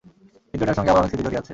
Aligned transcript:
কিন্তু 0.49 0.63
এটার 0.65 0.77
সাথে 0.79 0.89
আমার 0.91 1.01
অনেক 1.01 1.09
স্মৃতি 1.11 1.25
জড়িয়ে 1.25 1.41
আছে। 1.41 1.49